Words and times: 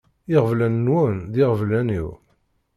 Iɣeblan-nwen 0.35 1.15
d 1.33 1.35
iɣeblan-iw. 1.43 2.07